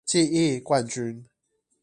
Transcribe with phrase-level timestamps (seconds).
[0.03, 1.25] 記憶冠軍